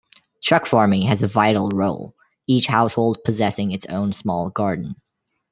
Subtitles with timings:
[0.41, 2.15] Truck-farming has a vital role,
[2.47, 4.95] each household possessing its own small garden.